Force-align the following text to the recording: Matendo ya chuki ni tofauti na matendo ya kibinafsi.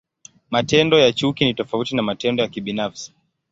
Matendo 0.49 0.99
ya 0.99 1.13
chuki 1.13 1.45
ni 1.45 1.53
tofauti 1.53 1.95
na 1.95 2.01
matendo 2.03 2.43
ya 2.43 2.49
kibinafsi. 2.49 3.13